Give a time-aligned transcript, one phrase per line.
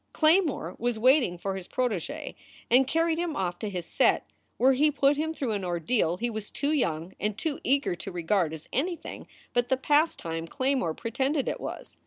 [0.13, 2.33] Claymore was waiting for his protege
[2.71, 4.25] and carried him off to his set,
[4.57, 8.11] where he put him through an ordeal he was too young and too eager to
[8.11, 11.97] regard as anything but the pastime Claymore pretended it was.